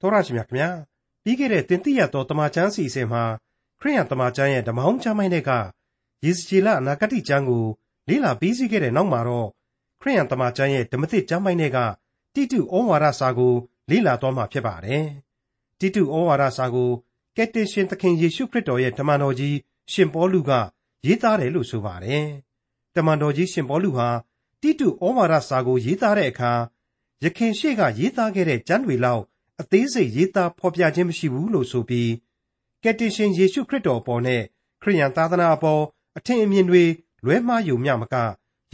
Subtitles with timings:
[0.00, 0.70] တော်ရရှိမြခင်ဗျာ
[1.22, 3.24] ပြီးခဲ့တဲ့တင်တိရတော်တမချန်းစီစဉ်မှာ
[3.80, 5.50] ခရိယန်တမချန်းရဲ့ဓမ္မဟောင်းချမ်းပိုင်းတွေက
[6.24, 7.64] ယေဇကျေလအနာဂတိကျမ်းကို
[8.08, 9.48] လေ့လာပြီးစီးခဲ့တဲ့နောက်မှာတော့
[10.00, 11.78] ခရိယန်တမချန်းရဲ့ဓမ္မသစ်ကျမ်းပိုင်းတွေက
[12.34, 13.54] တိတုဩဝါဒစာကို
[13.90, 15.06] လေ့လာသွားမှာဖြစ်ပါတယ်
[15.80, 16.90] တိတုဩဝါဒစာကို
[17.36, 19.56] ကက်တင်ရှင်သခင်ယေရှုခရစ်တော်ရဲ့ဓမ္မတော်ကြီး
[19.92, 20.50] ရှင်ပေါလုက
[21.06, 22.26] ရေးသားတယ်လို့ဆိုပါတယ်
[22.94, 24.08] တမန်တော်ကြီးရှင်ပေါလုဟာ
[24.62, 26.52] တိတုဩဝါဒစာကိုရေးသားတဲ့အခါ
[27.24, 29.24] ယခင်ရှေ့ကရေးသားခဲ့တဲ့ကျမ်းတွေလောက်
[29.60, 32.10] အသေးစိတ်ရေးသားဖော်ပြခြင်းမရှိဘူးလို့ဆိုပြီး
[32.82, 34.42] ကယ်တင်ရှင်ယေရှုခရစ်တော်အပေါ်နဲ့
[34.82, 35.82] ခရိယန်သာသနာအပေါ်
[36.16, 36.84] အထင်အမြင်တွေ
[37.24, 38.14] လွဲမှားယုံမျှမက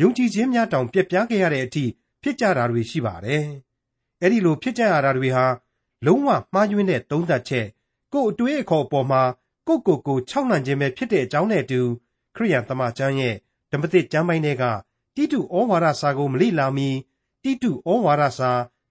[0.01, 1.85] ယုံကြည်ခြင်းများတောင်ပြက်ပြားခဲ့ရတဲ့အထိ
[2.23, 3.45] ဖြစ်ကြတာတွေရှိပါတယ်။
[4.23, 5.47] အဲဒီလိုဖြစ်ကြရတာတွေဟာ
[6.07, 7.67] လုံးဝမှားယွင်းတဲ့သုံးသပ်ချက်
[8.13, 9.23] ကိုယ်အတွေးအခေါ်အပေါ်မှာ
[9.67, 11.81] ကိုယ့်ကိုယ်ကိုခြောက်လှန့်ခြင်းပဲဖြစ်တဲ့အကြောင်းနဲ့အတူ
[12.37, 13.35] ခရိယန်သမာကျမ်းရဲ့
[13.71, 14.65] ဓမ္မသစ်ကျမ်းပိုင်းတွေက
[15.17, 16.89] တိတုဩဝါဒစာကိုမလေ့လာမီ
[17.43, 18.51] တိတုဩဝါဒစာ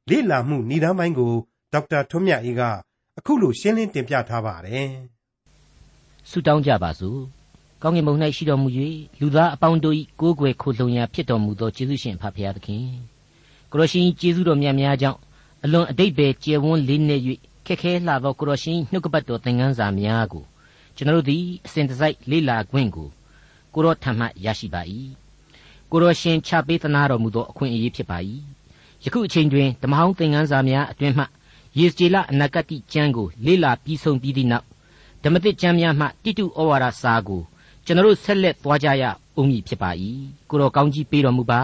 [0.10, 1.36] လေ့လာမှုဏ္ဍာန်ပိုင်းကို
[1.74, 2.62] ဒေါက်တာထွန်းမြတ်အေးက
[3.20, 4.90] အခုလိုရှင်းလင်းတင်ပြထားပါတယ်။
[6.30, 7.20] ဆုတောင်းကြပါစို့။
[7.82, 8.70] ကောင်းကင်ဘုံ၌ရှိတော်မူ၍
[9.20, 12.86] လူသားအပေါင်းတို့၏ကိုးကွယ်ခိုလှုံရာဖြစ်တော်မူသောကျေးဇူးရှင်ဖဖရာသခင်။
[13.72, 15.20] ကိုရရှင်ကျေးဇူးတော်မြတ်များကြောင့်
[15.64, 17.18] အလွန်အတိတ်ပဲကျယ်ဝန်းလေးနေ၍
[17.66, 20.44] ခက်ခဲလှသောကိုရရှင်နှုတ်ကပတ်တော်သင်ခန်းစာများကို
[20.96, 23.10] ကျွန်တော်တို့သည်အစဉ်တစိုက်လေ့လာခွင့်ကို
[23.74, 24.82] ကိုရောထံမှရရှိပါ၏။
[25.92, 28.18] ကိုရောရှင်ချပေးသနာတော်မူသောအခွင့်အရေးဖြစ်ပါ၏။
[29.04, 31.26] ယခုအချိန်တွင်ဓမ္မဟောင်းသင်ခန်းစာများအတွင်မှ
[31.78, 34.66] ယေစကြည်လအနာဂတိကျမ်းကိုလေ့လာပြီးဆုံးပြီးသည့်နောက်
[35.24, 37.42] ဓမ္မသစ်ကျမ်းများမှတိတုဩဝါဒစာကို
[37.86, 39.04] ကျွန်တော်ဆက်လက်သွားကြရ
[39.36, 39.90] အောင်မည်ဖြစ်ပါ၏
[40.50, 41.62] ကိုတော်ကောင်းကြီးပေးတော်မူပါ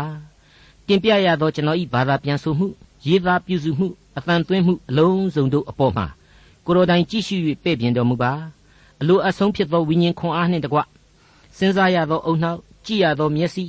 [0.87, 2.67] တင်ပြရသောကျွန်တော်ဤဘာသာပြန်ဆိုမှု
[3.05, 6.05] ရေးသားပြုစုမှုအသံသွင်းမှုအလုံးစုံတို့အပေါ်မှာ
[6.65, 8.31] ကိုတော်တိုင်ကြည့်ရှု၍ပဲ့ပြင်တော်မူပါ
[9.01, 10.79] အလိုအဆုံးဖြစ်သောဝိညာဉ်ခွန်အားနှင့်တကွ
[11.57, 13.63] စဉ်းစားရသောအုံနှောက်ကြည့်ရသောမျက်စိ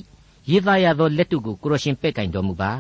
[0.51, 2.73] ရေးသားရသောလက်တို့ကိုကိုတော်ရှင်ပဲ့ကင်တော်မူပါ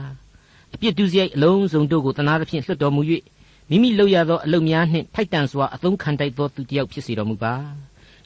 [0.74, 3.02] အပြစ်ဒုစရိုက်အလုံးစုံတို့ကိုတနာသဖြင့်လွှတ်တော်မူ၍
[3.70, 7.54] မိမိလုပ်ရသောအလုပ်များနှင့်ထိုက်တန်စွာအသုံးခံတိုက်သောသူတစ်ယောက်ဖြစ်စေတော်မူပါ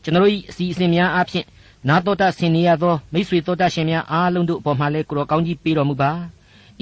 [0.02, 1.46] ကျွန်တော်၏အစီအစဉ်များအားဖြင့်
[1.88, 6.12] နာတော်တာဆင်နေရသောမိတ်ဆွေတော်တာရှင်များအားလုံးတို့အပေါ်မှာလည်းကိုတော်ကောင်းကြီးပေးတော်မူပါ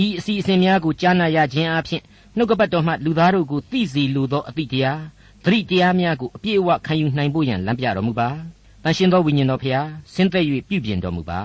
[0.05, 2.03] ဤအစီအစဉ်များကိုကြားနာရခြင်းအားဖြင့်
[2.37, 5.01] နှုတ်ကပတ်တော်မှလူသားတို့ကိုသိစေလိုသောအသည့်တရား
[5.45, 8.29] သတိတရားများကိုအပြည့်အဝခံယူနိုင်ဖို့ရန်လမ်းပြတော်မူပါ
[8.83, 11.41] တန်ရှင်သောဝိညာဉ်တော်ဖျားဆင်းသက်၍ပြုပြင်တော်မူပါ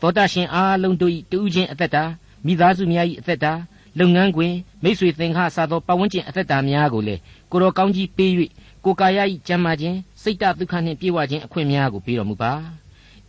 [0.00, 2.04] သောတာရှင်အားလုံးတို့၏တူးချင်းအသက်တာ
[2.46, 3.52] မိသားစုများ၏အသက်တာ
[3.98, 7.20] လုပ်ငန်းခွင်မိတ်ဆွေသင်္ခါစသောပတ်ဝန်းကျင်အသက်တာများကိုလည်း
[7.50, 8.32] ကိုတော်ကောင်းကြီးပေး၍
[8.84, 12.52] ကိုကာယ၏ကျမ်းမာခြင်းစိတ်တဒုက္ခနှင့်ပြေဝခြင်းအခွင့်များကိုပေးတော်မူပါ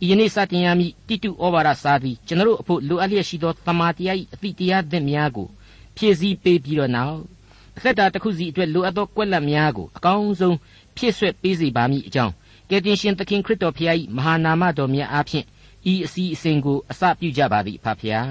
[0.02, 5.48] ဤယနေ့စတင်ရမည့်တိတုဩဝါဒစာသည်ကျွန်တော်အဖို့လိုအပ်လျက်ရှိသောတမာတရား၏အသည့်တရားသစ်များကို
[5.96, 7.18] ဖြည့်ဆည်းပေးပြီးတော့နောက်
[7.76, 10.56] အသက်တာတစ်ခုစီအတွက်လိုအပ်သောကွက်လက်များကိုအကောင်းဆုံး
[10.96, 12.32] ဖြည့်ဆွက်ပေးစေပါမည်အကြောင်း
[12.70, 15.46] ကယ်တင်ရှင်သခင်ခရစ်တော်ဖျား၏မဟာနာမတော်မြတ်အားဖြင့်
[15.92, 18.28] ဤအစီအစဉ်ကိုအစပြုကြပါသည်ဖဖျား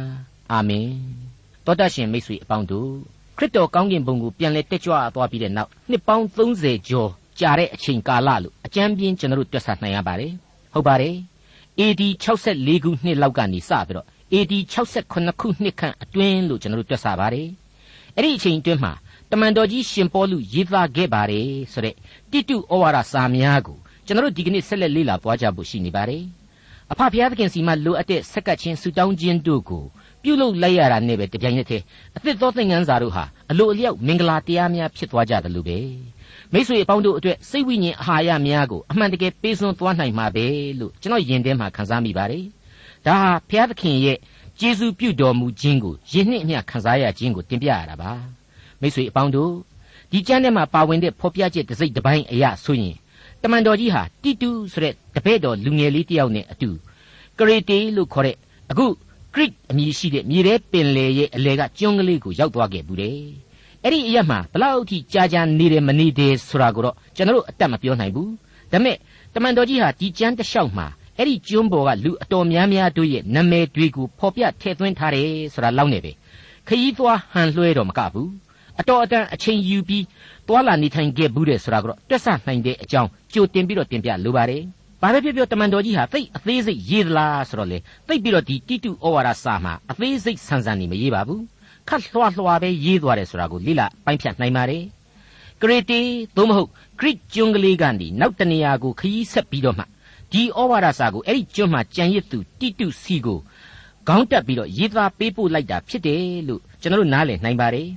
[0.52, 0.90] အာမင်
[1.68, 2.92] တောတရှင်မိတ်ဆွေအပေါင်းတို့
[3.38, 10.32] ခရစ်တော်ကောင်းကင်ဘုံကိုပြန်လဲတက်ကြွသွားပြီးတဲ့နောက်နှစ်ပေါင်း30ကျော်ကြာတဲ့အချိန်ကာလလို့အကြမ်းပြင်းကျွန်တော်တို့တွက်ဆနိုင်ရပါတယ်
[10.74, 11.16] ဟုတ်ပါတယ်
[11.80, 15.12] AD 64ခုနှစ်လောက်ကနေစပြီးတော့ AD 68
[15.42, 17.48] ခုနှစ်ခန့်အတွင်းလို့ကျွန်တော်တို့တွက်ဆပါတယ်
[18.16, 18.94] အဲ့ဒီအချိန်အတွင်းမှာ
[19.32, 21.96] တမန်တော်ကြီးရှင်ပေါလုရေးသားခဲ့ပါတယ်ဆိုတဲ့
[22.32, 26.24] တိတုဩဝါဒစာများကိုကျွန်တော်တို့ဒီကနေ့ဆက်လက်လေ့လာသွားကြဖို့ရှိနေပါတယ်
[26.92, 29.86] အဖဖျားသခင်စီမှလိုအပ်တဲ့ဆက်ကပ်ခြင်းဆူတောင်းခြင်းတို့ကို
[30.28, 31.84] ပြုလုပ်လိုက်ရတာနဲ့ပဲတပြိုင်နက်တည်း
[32.18, 35.78] အသစ်သောသင်ခန်းစာတို့ဟာအလိုအလျောက်မင်္ဂလာတရားများဖြစ်သွားကြတယ်လို့ပဲ
[36.54, 40.46] မိษွေအပေါင်းတို့အတွက်စိတ်ဝိညာဉ်အာဟာရများကိုအမှန်တကယ်ပေးစွန်းသွားနိုင်မှာပဲ
[40.80, 42.46] လို့ကျွန်တော်ယင်ထဲမှာခန်းစားမိပါတယ်
[43.06, 44.18] ဒါဟာဘုရားသခင်ရဲ့
[44.60, 48.12] ကျေးဇူးပြုတော်မူခြင်းကိုယဉ်နှစ်အမျှခန်းစားရခြင်းကိုတင်ပြရတာပါ
[48.82, 49.52] မိษွေအပေါင်းတို့
[50.12, 52.96] ဒီကျမ်းထဲမှာပါဝင်တဲ့ဖော်ပြချက်တစ်စိတ်တစ်ပိုင်းအရာဆိုရင်
[53.44, 56.70] တမန်တော်ကြီးဟာတိတုဆိုတဲ့တပည့်တော်လူငယ်လေးတယောက်နဲ့အတူ
[57.40, 58.36] ကရေတေလို့ခေါ်တဲ့
[58.72, 58.86] အခု
[59.34, 63.20] ခရစ်အမည်ရှိတဲ့မြေထဲပင်လယ်ရဲ့အလဲကကျွန်းကလေးကိုရောက်သွားခဲ့ဘူးတယ်။
[63.84, 68.30] အဲ့ဒီအရက်မှာဘလောက်ထိကြာကြာနေတယ်မနေတယ်ဆိုတာကိုတော့ကျွန်တော်တို့အတက်မပြောနိုင်ဘူး။
[68.72, 68.98] ဒါပေမဲ့
[69.34, 76.12] တမန်တော်ကြီးဟာဒီကျမ်းတစ်လျှောက်မှာအဲ့ဒီကျွန်းပေါ်ကလူအတော်များများတို့ရဲ့နာမည်တွေကိုဖော်ပြထည့်သွင်းထားတယ်ဆိုတာလောက်နေပဲ။
[76.68, 78.30] ခရီးသွားဟန်လွှဲတော့မကဘူး။
[78.80, 80.06] အတော်အတန်အချိန်ယူပြီး
[80.48, 84.64] သွာလာနေထိုင်ခဲ့ဘူးတယ်ဆိုတာကတော့တွက်ဆနိုင်တဲ့အကြောင်းကြိုတင်ပြီးတော့တင်ပြလိုပါတယ်။
[85.02, 87.78] ဘာပဲပြောပြောတမန်တော်ကြီးဟာသိအသေးစိတ်ရေးသလားဆိုတော့လေ
[88.08, 91.44] သိပြီးတော့ဒီတိတုဩဝါဒစာမှာအသေးစိတ်ဆန်းဆန်းနေမရေးပါဘူး
[91.90, 94.84] ခတ်လွှာလွှာပဲရေးသွားတယ်ဆိုတာကိုလိလပိုင်းဖြတ်နိုင်ပါတယ်
[95.62, 96.02] ကရတီ
[96.36, 99.84] သို့မဟုတ်ဂရိကျွန်းကလေးကနေနောက်တနေရာကိုခရီးဆက်ပြီးတော့မှ
[100.32, 103.40] ဒီဩဝါဒစာကိုအဲ့ဒီကျွန်းမှာကြံရစ်သူတိတုစီကို
[104.08, 107.90] ခေါင်းတက်ပြီးတော့ရေးသားပေးပို့လိုက်တာဖြစ်တယ်လို့ကျွန်တော်တို့နားလည်နိုင်ပါတယ်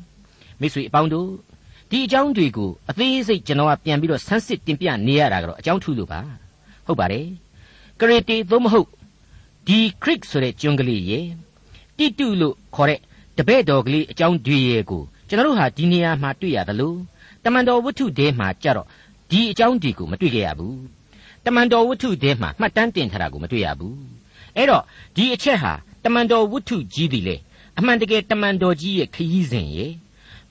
[0.60, 1.28] မိတ်ဆွေအပေါင်းတို့
[1.90, 6.20] ဒီအကြောင်းတွေကိုအသေးစိတ်ကျွန်တော်ကပြန်ပြီးတော့ဆန်းစစ်တင်ပြနေရတာကတော့အကြောင်းထူးလို့ပါ
[6.90, 7.26] ဟုတ်ပါတယ်
[8.00, 8.88] ကရေတီသို့မဟုတ်
[9.66, 11.20] ဒီခရစ်ဆိုတဲ့ကျွန်းကလေးရေ
[11.98, 13.00] တိတုလို့ခေါ်တဲ့
[13.36, 16.98] တပည့်တော်ကလေးအကြောင်းတွေရဲ့ကိုကျွန်တော်တို့ဟာဒီနေရာမှာတွေ့ရတယ်လို့
[17.44, 18.86] တမန်တော်ဝတ္ထုထဲမှာကြတော့
[19.30, 20.78] ဒီအကြောင်းဒီကိုမတွေ့ကြရဘူး
[21.44, 23.98] တမန်တော်ဝတ္ထုထဲမှာမှတ်တမ်းတင်ထားတာကိုမတွေ့ရဘူး
[24.56, 24.82] အဲ့တော့
[25.16, 25.72] ဒီအချက်ဟာ
[26.04, 27.36] တမန်တော်ဝတ္ထုကြီးသည်လေ
[27.78, 29.92] အမှန်တကယ်တမန်တော်ကြီးရဲ့ခရီးစဉ်ရဲ့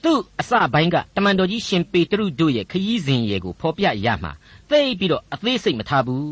[0.04, 4.32] သူ့အစပိုင်းကတမန်တော်ကြီးရှင်ပေတရုတို့ရဲ့ခရီးစဉ်ရဲ့ကိုဖော်ပြရမှာ
[4.70, 6.26] သိပြီးတော့အသေးစိတ်မထားဘူး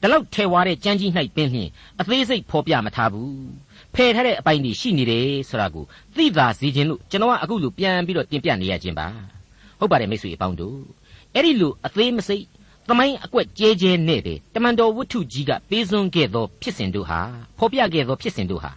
[0.00, 1.70] ဒီလောက်ထဲဝါတဲ့ကြမ်းကြီး၌ပင်ဖြင့်
[2.00, 3.38] အသေးစိတ်ဖော်ပြမထားဘူး
[3.94, 5.84] ဖယ်ထားတဲ့အပိုင်းတွေရှိနေတယ်ဆိုတာကို
[6.16, 9.06] သိသာစေခြင်းလို့ကျွန်တော်ကအခုလိုပြန်ပြီးတော့တင်ပြနေရခြင်းပါ
[9.78, 10.78] ဟုတ်ပါတယ်မိတ်ဆွေအပေါင်းတို့
[11.34, 12.44] အဲ့ဒီလိုအသေးမစိတ်
[12.88, 17.20] သမိုင်းအကွက်ကျဲကျဲနဲ့တဲ့တမန်တော်ဝတ္ထုကြီးကပေးစွန်းခဲ့သောဖြစ်စဉ်တို့ဟာ
[17.58, 18.72] ဖော်ပြခဲ့သောဖြစ်စဉ်တို့ဟာ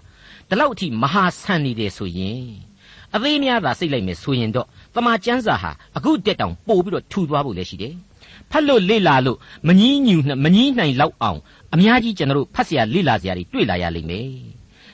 [0.49, 2.45] ဒီလောက်အထိမဟာဆန်နေတယ်ဆိုရင်
[3.15, 7.93] အသေးများသာစိတ်လိုက်မယ်ဆိုရင်တော့တမန်ကျမ်းစာဟာအခုတက်တောင်ပို့ပြီးတော့ထူသွားဖို့လည်းရှိတယ်
[8.51, 9.37] ဖတ်လို့လေ့လာလို့
[9.67, 11.39] မငီးညူမငီးနိုင်လောက်အောင်
[11.73, 14.27] အများကြီးကျွန်တော်တို့ဖတ်เสียလေ့လာเสียတွေတွေ့လာရလိမ့်မယ်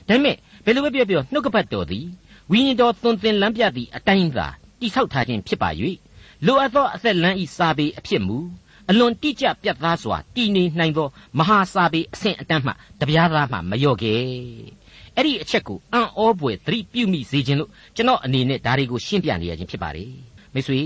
[0.08, 2.06] ဒါပေမဲ့ဘယ်လိုပဲပြောပြောနှုတ်ကပတ်တော်သည်
[2.50, 4.46] ဝိညာဉ်တော်သွန်သင်လမ်းပြသည့်အတိုင်းသာ
[4.80, 5.70] တိဆောက်ထားခြင်းဖြစ်ပါ၍
[6.46, 8.38] လိုအပ်သောအသက်လမ်းဤစာပေအဖြစ်မူ
[8.90, 11.08] အလွန်တိကျပြတ်သားစွာတည်နေနိုင်သော
[11.38, 14.20] မဟာစာပေအဆင့်အတန်းမှတပြားသားမှမလျော့ခဲ့
[15.16, 20.12] အဲ့ဒီအချက်ကိုအံ့ဩပွေသတိပြုမိစေခြင်းလို့ကျွန်တော်အနေနဲ့ဒါတွေကိုရှင်းပြနေရခြင်းဖြစ်ပါတယ်
[20.54, 20.80] မိတ်ဆွေ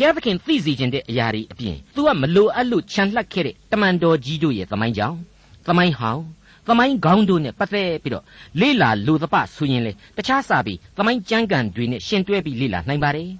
[0.00, 5.18] ဘုရားသခင်သိစေခြင်းတဲ့အရာတွေအပြင် तू ကမလိုအပ်လို့ခြံလှက်ခဲ့တဲ့တမန်တော်ကြီးတို့ရဲ့သမိုင်းကြောင့်
[5.66, 6.22] သမိုင်းဟောင်း
[6.66, 8.24] သမိုင်းခေါင်းတို့နဲ့ပတ်သက်ပြီးတော့
[8.60, 13.30] လေ့လာလို့သပဆိုရင်လေတခြားစာပြီးသမိုင်းကျမ်းဂန်တွေနဲ့ရှင်တွဲပြီးလေ့လာနိုင်ပါတယ်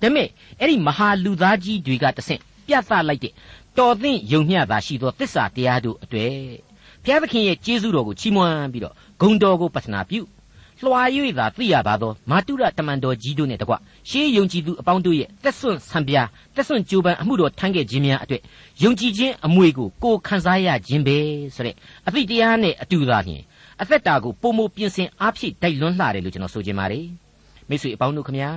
[0.00, 0.28] ဒါပေမဲ့
[0.60, 3.32] အဲ့ဒီမဟာလူသားကြီးတွေကတဆင့်ပြသလိုက်တဲ့
[3.78, 6.34] တော်သင့်ယုံမျှသာရှိသောသစ္စာတရားတို့အတွေ့
[7.04, 10.20] ဘုရားသခင်ရဲ့ကျေးဇူးတော်ကိုချီးမွမ်းပြီးတော့ဂုဏ်တော်ကိုပတနာပြု
[10.84, 11.02] လွှာ၍
[11.38, 13.74] သာသိရပါသောမာတုရတမန်တော်ကြီးတို့နဲ့တကွ
[14.10, 18.40] ရှေးယုံကြည်သူအပေါင်းတို့ရဲ့တက်ဆွန့်ဆံပြားတက်ဆွန့်ကြိုးပမ်းအမှုတော်ထမ်းခဲ့ခြင်းများအတွေ့
[18.82, 21.16] ယုံကြည်ခြင်းအမွေကိုကိုခံစားရခြင်းပဲ
[21.54, 21.74] ဆိုတဲ့
[22.06, 23.42] အသည့်တရားနဲ့အတူသာလျှင်
[23.82, 27.06] အသက်တာကိုပုံမပြင်ဆင်အားဖြည့်တိုက်လွန်းလှတယ်လို့ကျွန်တော်ဆိုချင်ပါတယ်
[27.68, 28.50] မိတ်ဆွေအပေါင်းတို့ခမညာ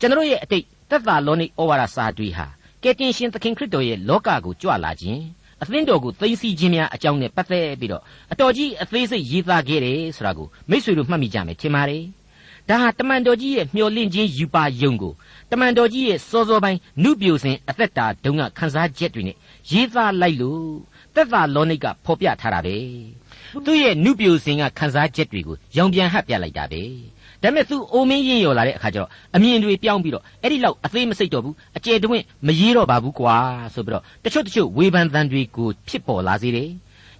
[0.00, 2.46] ကျွန်တော်ရဲ့အတိတ်သက်သာလောနိဩဝါဒစာတွေဟာ
[2.82, 5.22] ကယ်တင်ရှင်သခင်ခရစ်တော်ရဲ့လောကကိုကြွလာခြင်း
[5.62, 12.02] အသင်းတော်ကိုသိသိချင်းများအကြောင်းနဲ့ပတ်သက်ပြီးတော့အတော်ကြီးအသေးစိတ်ရေးသားခဲ့တယ်ဆိုတာကိုမိษွေတို့မှတ်မိကြမယ်ထင်ပါတယ်
[12.70, 15.12] ဒါဟာတမန်တော်ကြီးရဲ့မျှော်လင့်ခြင်းယူပါယုံကို
[15.50, 19.36] တမန်တော်ကြီးရဲ့စောစောပိုင်းနုပြိုစဉ်အသက်တာတုန်းကခန်းစားချက်တွေနဲ့
[19.70, 20.64] ရေးသားလိုက်လို့
[21.14, 22.76] သက်သာလောနိကဖော်ပြထားတာပဲ
[23.64, 26.82] သူ့ရဲ့နုပြိုစဉ်ကခန်းစားချက်တွေကိုရောင်ပြန်ဟပ်ပြလိုက်တာပဲ
[27.42, 33.36] ဒါပေမဲ့သူအိုမင်းရင်ရော်လာတဲ့အခါကျတော့အမြင်တွေပြောင်းပြီးတော့အဲ့ဒီလောက်အသေးမစိတ်တော့ဘူးအကျယ်တွင်မရေးတော့ပါဘူးကွာ
[33.74, 36.70] ဆိုပြီးတော့တချို့တချို့ဝေဖန်သံတွေကိုဖြစ်ပေါ်လာစေတယ်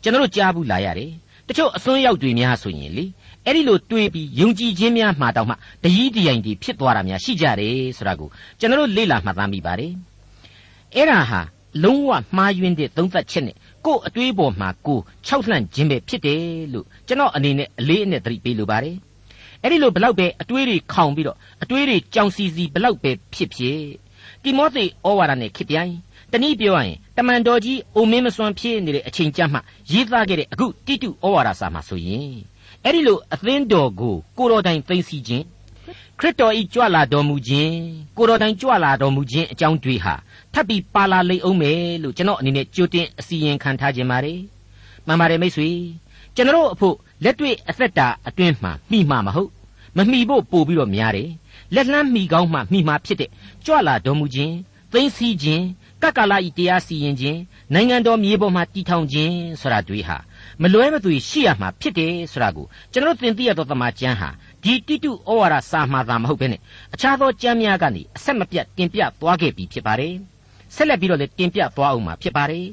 [0.02, 1.10] ကျွန်တော်တို့ကြားဘူးလာရတယ်
[1.48, 3.04] တချို့အစွန်းရောက်တွေများဆိုရင်လေ
[3.46, 5.54] အဲ့ဒီလိုတွေးပြီးယုံကြည်ခြင်းများမှာတောင်မှ
[5.84, 8.28] တยีတရိုင်ကြီးဖြစ်သွားတာများရှိကြတယ်ဆိုတာကို
[8.58, 9.92] ကျွန်တော်တို့လေ့လာမှတ်သားမိပါတယ်
[10.94, 11.40] အဲ့ဒါဟာ
[11.84, 13.56] လုံးဝမှားယွင်းတဲ့သုံးသက်ချက်နဲ့
[13.86, 16.42] ကို့အတွေးပေါ်မှာကိုခြောက်လှန့်ခြင်းပဲဖြစ်တယ်
[16.72, 18.96] လို့ကျွန်တော်အနေနဲ့အလေးအနက်သတိပေးလိုပါတယ်
[19.62, 23.80] အဲ့ဒီလိုဘလောက်ပဲအတွေးတွေခေါင်ပြီးတော့အတွေးတွေကြောင်စီစီဘလောက်ပဲဖြစ်ဖြစ်
[24.42, 25.92] တိမောသေဩဝါဒနဲ့ခေပြိုင်
[26.32, 29.58] တနည်းပြောရရင်တမန်တော်ကြီးအိုမင်းမစွမ်းဖြစ်နေတဲ့အချိန်ကြမှ
[29.92, 32.34] ရေးသားခဲ့တဲ့အခုတိတုဩဝါဒစာမှာဆိုရင်
[32.84, 35.44] အဲ့ဒီလိုအသင်းတော်ကိုကိုတော်တိုင်သိသိခြင်း
[36.18, 37.74] ခရစ်တော်ဤကြွလာတော်မူခြင်း
[38.16, 40.14] ကိုတော်တိုင်ကြွလာတော်မူခြင်းအကြောင်းတွေဟာ
[40.52, 44.40] ထပ်ပြီးပါလာလိမ့်အောင်မယ်လို့ကျွန်တော်အနေနဲ့ကြိုတင်အစီရင်ခံထားခြင်းပါတယ်
[45.06, 45.68] မှန်ပါတယ်မိတ်ဆွေ
[46.34, 49.50] ကျွန်တော်အဖို့လက်တွေ့အသက်တာအတွင်းမှာမိမှာမဟုတ်
[49.96, 51.30] မမိဖို့ပို့ပြီးတော့များတယ်
[51.74, 53.30] လက်လန်းမိကောင်းမှမိမှာဖြစ်တဲ့
[53.64, 54.54] ကြွလာတော်မူခြင်း
[54.92, 55.64] သိသိခြင်း
[56.02, 57.38] ကကလာဤတရားစီရင်ခြင်း
[57.74, 60.16] နိုင်ငံတော်မြေပေါ်မှာတည်ထောင်ခြင်းဆိုတာတွေဟာ
[60.62, 64.28] မလွဲမသွေရှိရမှာဖြစ်တယ်ဆိုတာကိုကျွန်တော်သင်သိရသောသမာကျမ်းဟာ
[64.62, 66.60] ဒီတိတုဩဝါဒစာမှသာမဟုတ်ဘဲနဲ့
[66.94, 70.14] အခြားသောကျမ်းများကနေအဆက်မပြတ်တင်ပြသွားခဲ့ပြီးဖြစ်ပါတယ်
[70.74, 72.66] ဆက်လက်ပြီးတော့လည်းတင်ပြသွားအောင်မှာဖြစ်ပါတယ်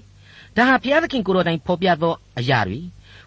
[0.56, 2.80] ဒါဟာဘုရားသခင်ကိုယ်တော်တိုင်ဖော်ပြသောအရာတွေ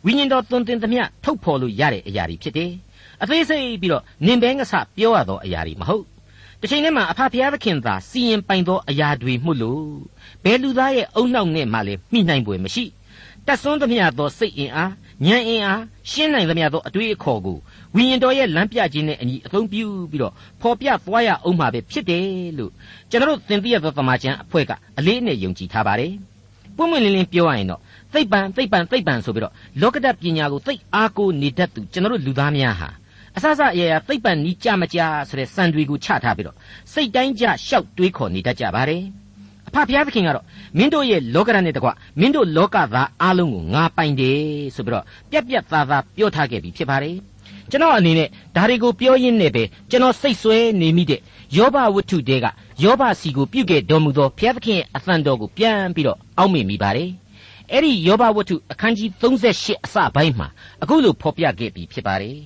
[0.05, 2.71] ဝိညာဉ်တော်သွန်သင်သမျှထုတ်ဖော်လို့ရတဲ့အရာတွေဖြစ်တယ်
[3.23, 6.05] အသေးစိတ်ပြီးတော့နင်ဘဲငါစပြောရသောအရာတွေမဟုတ်
[6.61, 9.85] တစ်ချိန်တည်းမှာအဖဖျားသခင်သာစီရင်ပိုင်သောအရာတွေမှုလို့
[10.45, 12.85] ဘယ်လူသားရဲ့အုံနောက်နဲ့မှလည်းမိနိုင်ပွေမရှိ
[13.51, 14.93] တက်ဆွန်းသမျှသောစိတ်အင်အား
[15.27, 17.59] ဉာဏ်အင်အားရှင်းနိုင်သမျှသောအတွေ့အခေါ်ကို
[17.97, 22.25] ဝိညာဉ်တော်ရဲ့လမ်းပြခြင်းနဲ့အညီအသုံးပြုပြီးတော့ဖော်ပြသွားရအောင်မှာပဲဖြစ်တယ်
[22.59, 22.73] လို့
[23.11, 26.13] ကျွန်တော်သင်သိရသောသမာကျမ်းအဖွဲ့ကအလေးနဲ့ယုံကြည်ထားပါတယ်
[26.77, 27.81] ပွင့်ပွင့်လင်းလင်းပြောရရင်တော့
[28.15, 32.89] သိပ္ပံသိပ္ပံသိပ္ပံဆိုပြီးတော့လောကဓာတ်ပညာကိုသိအားကိုနေတတ်သူကျွန်တော်လူသားများဟာ
[33.37, 36.57] အစစအရာရာသိပ္ပံနီးကြမကြဆိုတဲ့စံတွေကိုချထားပြီးတော့
[36.93, 39.03] စိတ်တိုင်းကြရှောက်တွေးခေါ်နေတတ်ကြပါတယ်
[39.71, 40.45] အဖဖျားသခင်ကတော့
[40.79, 41.89] မင်းတို့ရဲ့လောကရန်နဲ့တကွ
[42.21, 44.41] မင်းတို့လောကသားအလုံးကိုငါပိုင်တယ်
[44.75, 47.17] ဆိုပြီးတော့ပြက်ပြက်သားသားပြောထားခဲ့ပြီးဖြစ်ပါတယ်
[47.71, 51.21] ကျွန်တော်အနေနဲ့ဒါတွေကိုပြောရင်းနဲ့ပဲကျွန်တော်စိတ်ဆွဲနေမိတဲ့
[51.57, 52.47] ယောဘဝတ္ထုတဲက
[52.83, 57.11] ယောဘစီကိုပြုတ်ခဲ့တော်မူသောဘုရားသခင်ရဲ့အသံတော်ကိုပြန်ပြီးတော့အောက်မေ့မိပါတယ်
[57.73, 60.49] အဲ့ဒီယောဘဝတ္ထုအခန်းကြီး38အစပိုင်းမှာ
[60.83, 62.39] အခုလိုဖော်ပြခဲ့ပြီးဖြစ်ပါတယ်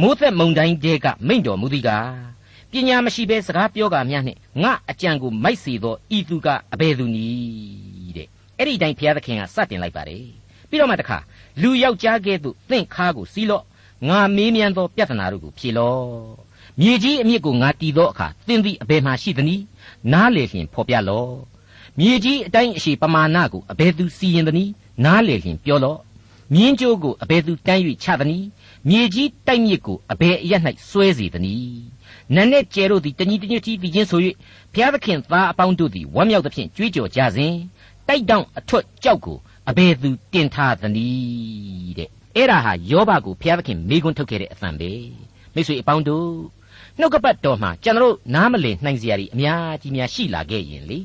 [0.00, 2.39] မိုးသက်မုန်တိုင်းတဲကမိန့်တော်မူသည်ကား
[2.72, 10.24] ပညာမရှိဘဲစကားပြောကာများနှင့်ငါအကြံကိုမိုက်စီသောဤသူကအဘယ်သူနည်းတဲ့အဲ့ဒီတိုင်းဘုရားသခင်ကစတင်လိုက်ပါတယ်
[10.68, 11.18] ပြီးတော့မှတခါ
[11.62, 13.64] လူယောက်ျားကဲ့သို့သင့်ခါကိုစီးလော့
[14.08, 16.06] ငါမေးမြန်းသောပြဿနာတို့ကိုဖြေလော့
[16.80, 19.64] မြေကြီးအမြစ်ကိုငါတည်သောအခါသင်သည်အဘယ်မှရှိသနည်း
[20.12, 21.32] နားလေလျင်ဖော်ပြလော့
[21.98, 24.72] မြေကြီးအတိုင်းအရှိပမာဏကိုအဘယ်သူစီရင်သနည်း
[25.04, 25.98] နားလေလျင်ပြောလော့
[26.54, 28.46] မြင်းကြိုးကိုအဘယ်သူတန်း၍ချသနည်း
[28.88, 30.52] မြေကြီးတိုက်မြစ်ကိုအဘယ်အရ၌
[30.90, 31.82] စွဲစေသနည်း
[32.34, 34.20] နတ်နဲ့ကျဲတို့သည်တညီတညွတ်ကြီးပြီးချင်းဆို၍
[34.72, 37.54] ဘုရားသခင်သားအပေါင်းတို့သည်ဝမ်းမြောက်သဖြင့်ကြွေးကြော်ကြစဉ်
[38.08, 44.90] တိုက်တောင်အထွတ်ကြောက်ကိုအဘယ်သူတင်ထားသနည်းတဲ့အဲ့ဒါဟာယောဘကိုဘုရားသခင်မေးခွန်းထုတ်ခဲ့တဲ့အသံပဲ
[45.54, 46.28] မိတ်ဆွေအပေါင်းတို့
[46.98, 50.98] နှုတ်ကပတ်တော်မှာကျွန်တော်တို့နားမလည်နိုင်စရာတွေအများကြီးများရှိလာခဲ့ရင်လေ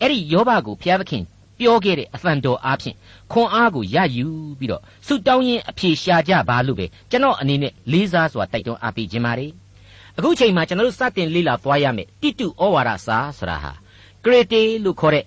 [0.00, 1.22] အဲ့ဒီယောဘကိုဘုရားသခင်
[1.58, 2.96] ပြောခဲ့တဲ့အသံတော်အားဖြင့်
[3.32, 4.26] ခွန်အားကိုရယူ
[4.58, 9.52] ပြီးတော့ဆုတောင်းရင်အဖြေရှာကြပါလို့ပဲကျွန်တော်အနေနဲ့လေးစားစွာတိုက်တွန်းအားပေးခြင်းပါတယ်
[10.18, 13.72] အခုချိန်မှာကျွန်တော်တို့စတင်လေ့လာသွားရမယ်တိတုဩဝါဒစာဆိုတာဟာ
[14.24, 15.24] ဂရေတေလို့ခေါ်တဲ့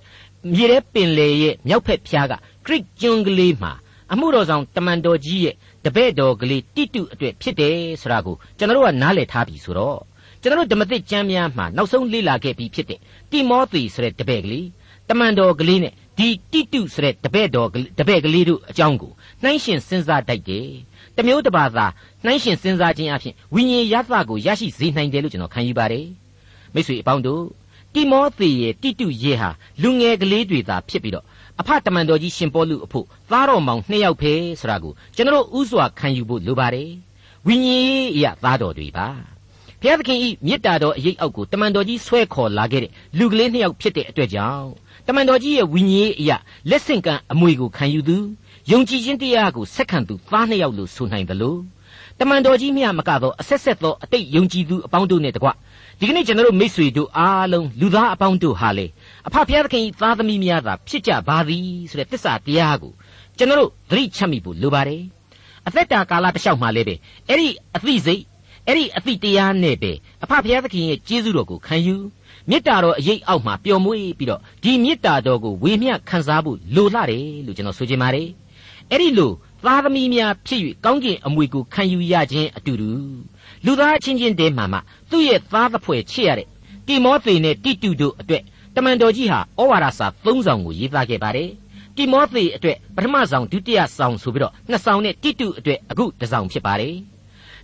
[0.54, 2.34] မြေထဲပင်လေရဲ့မြောက်ဖက်ဖျားက
[2.66, 3.72] ဂရိကျွန်းကလေးမှာ
[4.12, 5.56] အမှုတော်ဆောင်တမန်တော်ကြီးရဲ့
[5.86, 10.00] တပည့်တော်ကလေးတိတုအတွက်ဖြစ်တယ်ဆိုတာကိုကျွန်တော်တို့ကနားလည်ထားပြီဆိုတော့
[10.42, 13.00] ကျွန်တော်တို့ဓမ္မသစ်ကျမ်းများမှာနောက်ဆုံးလေ့လာခဲ့ပြီးဖြစ်တဲ့
[13.32, 14.68] တိမောသေဆိုတဲ့တပည့်ကလေး
[15.10, 19.12] တမန်တော်ကလေးနဲ့ ဒီတိတုဆိုတဲ့တပည့်တော်တပည့်ကလေးတို့အကြောင်းကို
[19.44, 20.70] နှိုင်းရှင်စဉ်းစားတတ်တယ်။
[21.18, 21.86] တမျိုးတစ်ပါးသာ
[22.26, 26.06] နှိုင်းရှင်စဉ်းစားခြင်းအပြင်ဝိညာဉ်ရသကိုရရှိစေနိုင်တယ်လို့ကျွန်တော်ခံယူပါတယ်။
[26.74, 27.44] မိတ်ဆွေအပေါင်းတို့
[27.94, 29.50] တိမောသေရဲ့တိတုရဲ့ဟာ
[29.82, 31.26] လူငယ်ကလေးတွေသာဖြစ်ပြီးတော့
[31.60, 36.90] အဖတမန်တော်ကြီးရှင်ပေါလုအဖို့သားတော်မောင်နှစ်ယောက်ပဲဆိုတာကိုကျွန်တော်ဥစွာခံယူဖို့လိုပါတယ်။
[37.48, 39.08] ဝိညာဉ်ရေးအရာသားတော်တွေပါ။
[39.82, 44.70] ဘုရားသခင်ဤမေတ္တာတော်အရေးအောက်ကိုတမန်တော်ကြီးဆွဲခေါ်လာခဲ့တဲ့လူကလေးနှစ်ယောက်ဖြစ်တဲ့အတွက်ကြောင့်
[45.08, 46.38] တမန်တော်ကြီးရဲ့ဝိညာဉ်အရာ
[46.70, 48.18] လက်ဆင့်ကမ်းအမွေကိုခံယူသူ
[48.72, 51.60] ယုံကြည်ခြင်းတရားကိုဆက်ခံသူသားနှစ်ယောက်လို့ဆိုနိုင်တယ်လို့
[52.20, 55.50] တမန်တော်ကြီးမြတ်မကတော့အဆက်ဆက်သောအတိတ်ယုံကြည်သူအပေါင်းတို့နဲ့တကွ
[56.00, 58.88] ဒီကနေ့ကျွန်တော်တို့မိษွေတို့အားလုံးလူသားအပေါင်းတို့ဟာလေ
[59.28, 62.94] အဖဖျားသခင်သားသမီးများသာဖြစ်ကြပါသည်ဆိုတဲ့တစ္ဆာတရားကို
[63.38, 65.04] ကျွန်တော်တို့သတိချမိဖို့လိုပါတယ်
[65.68, 66.96] အသက်တာကာလတစ်လျှောက်မှလည်းပဲ
[67.28, 68.24] အဲ့ဒီအသိစိတ်
[68.68, 69.92] အဲ့ဒီအသိတရားနဲ့ပဲ
[70.24, 71.96] အဖဖျားသခင်ရဲ့ကျေးဇူးတော်ကိုခံယူ
[72.50, 78.28] မေတ္တာတော်အရေးအောက်မှာပျော်မွေ့ပြီးတော့ဒီမေတ္တာတော်ကိုဝေမျှခံစားဖို့လိုလာတယ်လို့ကျွန်တော်ဆိုချင်ပါတယ်
[78.92, 79.32] အဲ့ဒီလို
[79.66, 82.90] သားသမီးများဖြစ်၍ကောင်းကင်အမွေကိုခံယူရခြင်းအတူတူ
[83.66, 84.80] လူသားချင်းချင်းတည်းမှာမှ
[85.10, 86.48] သူ့ရဲ့သားသဖွယ်ချစ်ရတဲ့
[86.88, 88.44] တိမောသေနဲ့တိတုတို့အတွက်
[88.76, 91.50] တမန်တော်ကြီးဟာဩဝါဒစာ၃ဆောင်ကိုရေးသားခဲ့ပါတယ်
[91.96, 96.96] တိမောသေအတွက်ပထမဆောင်ဒုတိယဆောင်ဆိုပြီးတော့နှစ်ဆောင်နဲ့တိတုအတွက်အခုတစ်ဆောင်ဖြစ်ပါတယ်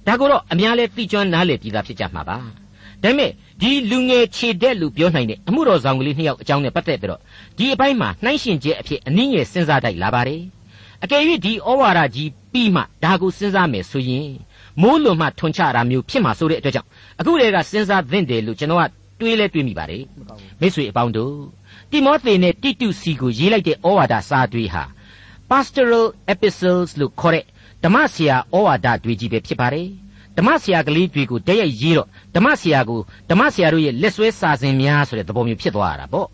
[0.08, 2.65] ဒါကိုတော့အများလဲသိကျွမ်းနားလည်ပြီးသားဖြစ်ကြမှာပါ
[3.04, 7.22] ဒါပေမဲ့ဒီလူငယ်ခြေတက်လို့ပြောနိုင်တဲ့အမှုတော်ဆောင်ကလေးနှစ်ယောက်အကြောင်းနဲ့ပတ်သက်ပြီးတော့
[7.58, 10.42] ဒီအပိုင်းမှာနှိုင်းရှင်ချက်အဖြစ်အနည်းငယ်စဉ်းစားတိုက်လာပါတယ်
[11.04, 14.30] အကယ်၍ဒီဩဝါဒကြီးပြီးမှဒါကိုစဉ်းစားမယ်ဆိုရင်
[14.82, 18.84] မိုးလွန်မှထွန်ချတာမျိုးဖြစ်မှာဆိုတဲ့အတွက်ကြောင့်အခုတည်းကစဉ်းစားသင့်တယ်လို့ကျွန်တော်က
[19.20, 20.04] တွေးလဲတွေးမိပါတယ်
[20.60, 21.36] မိတ်ဆွေအပေါင်းတို့
[21.92, 24.84] တိမောသေနဲ့တိတုစီကိုရေးလိုက်တဲ့ဩဝါဒစာတွေဟာ
[25.50, 27.46] pastoral epistles လို့ခေါ်တဲ့
[27.84, 29.88] ဓမ္မဆရာဩဝါဒတွေကြီးပဲဖြစ်ပါတယ်
[30.38, 33.00] ဓမ္မဆရာကလေးတွေကိုတည့်ရိုက်ရေးတော့ဓမ္မဆရာကို
[33.30, 36.28] ဓမ္မဆရာတို့ရဲ့လက်ဆွဲစာစဉ်များဆိုတဲ့သဘောမျိုးဖြစ်သွားတာပေါ့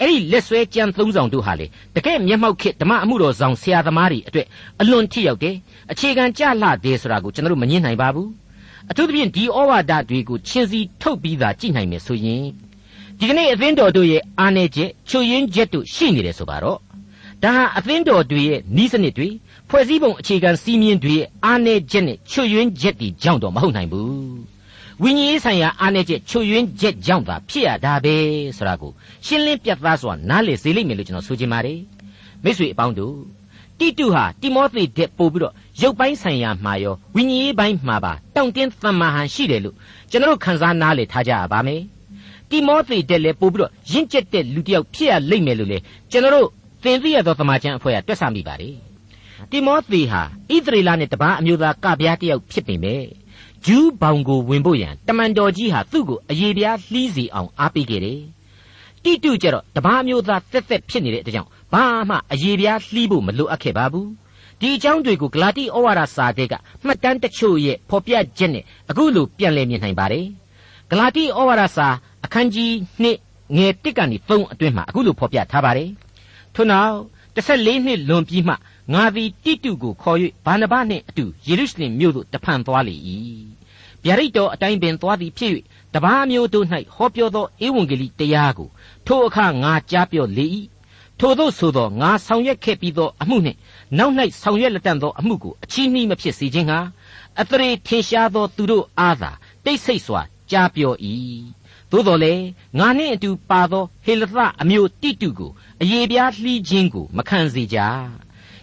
[0.00, 4.46] အဲ့ဒီလက်ဆွဲကြံသုံးဆောင်တို့ဟာလေတကယ်မျက်မှောက်ခေဓမ္မအမှုတော်ဆောင်ဆရာသမားတွေအတွက်
[4.80, 5.56] အလွန်ထိရောက်တယ်
[5.92, 8.30] အခြေခံကြလှတယ်ဆိုတာကိုကျွန်တော်တို့မငြင်းနိုင်ပါဘူး
[8.90, 12.44] အထူးသဖြင့်ဒီဩဝါဒတွေကိုချင်းစီထုတ်ပြီးသားကြည့်နိုင်မယ်ဆိုရင်
[13.18, 16.78] ဒီကနေ့အသင်းတော်တို့ရဲ့အာနယ်ချက်ချွေရင်းချက်တို့ရှိနေတယ်ဆိုပါတော့
[17.42, 19.28] ဒါဟာအသင်းတော်တွေရဲ့ဤစနစ်တွေ
[19.70, 24.12] ဖွဲ့စည်းပုံအခြေခံစည်းမျဉ်းတွေရဲ့အားနည်းချက်နဲ့ချွတ်ယွင်းချက်တွေကြောင့်တော့မဟုတ်နိုင်ဘူး
[25.02, 28.14] ဝိညာဉ်ရေးဆိုင်ရာအားနည်းချက်ချွတ်ယွင်းချက်ကြောင့်သာဖြစ်ရတာပဲ
[28.56, 28.92] ဆိုတာကို
[29.26, 31.78] ရှင်းလင်းပြတ်သားစွာနားလည်စေလိမ့်မယ်လို့ကျွန်တော်ဆိုချင်ပါတယ်
[32.44, 33.14] မိတ်ဆွေအပေါင်းတို့
[33.78, 39.76] တိတုဟာတိမောသေတဲ့ပို့ပြီးတော့ရုပ်ပိုင်းဆိုင်ရာမှာရောဝိညာဉ်ရေးပိုင်းမှာပါတောင့်တင်းသမ္မာဟန်ရှိတယ်လို့
[40.10, 41.80] ကျွန်တော်တို့ခန်းစားနားလည်ထားကြရပါမယ်
[42.50, 45.78] တိမောသေတဲ့လည်းပို့ပြီးတော့ရင့်ကျက်တဲ့လူတစ်ယောက်ဖြစ်ရလိမ့်မယ်လို့လေ
[46.10, 46.48] ကျွန်တော်တို့
[46.82, 48.87] သင်သိရသောသမာကျမ်းအဖွဲ့ကတွက်ဆမိပါတယ်
[49.52, 50.22] တိမောသေဟာ
[50.54, 53.04] ဣသရေလနဲ့တပားအမျိုးသားကပြားတယောက်ဖြစ်ပေမဲ့
[53.66, 58.20] ဂျူးဘောင်ကိုဝင်ဖို့ရန်တမန်တော်ကြီးဟာသူ့ကိုအယေပြားလှီးစီအောင်အားပေးခဲ့တယ်
[59.04, 64.08] တိတုကျတော့တပားမျိုးသားသက်သက်ဖြစ်နေတဲ့အတွက်ကြောင့်ဘာမှအယေပြားလှီးဖို့မလိုအပ်ခဲ့ပါဘူး
[64.60, 66.54] ဒီအကြောင်းတွေကိုဂလာတိဩဝါဒစာတဲ့က
[66.84, 70.26] မှတ်တမ်းတချို့ရဲ့ဖော်ပြချက်နဲ့အခုလိုပြန်လည်မြင်နိုင်ပါတယ်
[70.90, 71.88] ဂလာတိဩဝါဒစာ
[72.24, 72.70] အခန်းကြီး
[73.12, 75.90] 2ငယ်1ကနေ3အတွင်းမှာအခုလိုဖော်ပြထားပါတယ်
[76.54, 76.94] ထို့နောက်
[77.34, 78.54] 14နှစ်လွန်ပြီးမှ
[78.92, 82.96] ငါသည်တိတုကိုခေါ်၍ဘာနဘနှင့်အတူယေရုရှလင်မြို့သို့တဖန်သွားလေ၏
[84.04, 85.52] ဗျာဒိတ်တော်အတိုင်းပင်သွားသည်ဖြစ်၍
[85.94, 88.68] တပားမျိုးတို့၌ဟောပြောသောဧဝံဂေလိတရားကို
[89.06, 90.46] ထိုအခါငါကြားပြောလေ၏
[91.18, 93.58] ထိုသို့ဆိုသောငါဆောင်ရွက်ခဲ့ပြီးသောအမှုနှင့်
[93.98, 96.80] နောက်၌ဆောင်ရွက်လက်တန့်သောအမှုကိုအချီးနှီးမဖြစ်စေခြင်းဟာ
[97.40, 99.30] အသရေထင်ရှားသောသူတို့အားသာ
[99.64, 100.94] တိတ်ဆိတ်စွာကြားပြော၏
[101.90, 102.44] သို့တော်လည်း
[102.78, 105.50] ငါနှင့်အတူပါသောဟေလသအမျိုးတိတုကို
[105.82, 107.78] အယေပြားလှီးခြင်းကိုမခံစေကြ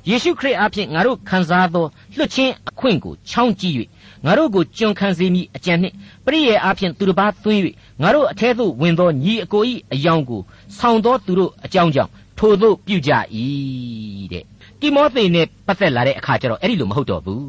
[0.09, 1.85] ယေရှုခရစ်အဖင်ငါတို့ခံစားသော
[2.17, 3.75] လွတ်ချင်းအခွင့်ကိုချောင်းကြည့်၍
[4.25, 5.95] ငါတို့ကိုကျွန်ခံစေမိအကြံနှင့်
[6.25, 7.61] ပရိယေအဖင်သူတစ်ပါးသွင်း၍
[8.01, 9.61] ငါတို့အထဲသို့ဝင်သောညီအကို၏
[9.93, 10.41] အယောင်ကို
[10.77, 13.11] ဆောင်သောသူတို့အကြောင်းကြောင့်ထိုသို့ပြုကြ၏
[14.31, 14.43] တဲ့
[14.79, 17.45] တိမောသေနဲ့ပတ်သက်လာတဲ့အခါကျတော့အဲ့ဒီလိုမဟုတ်တော့ဘူး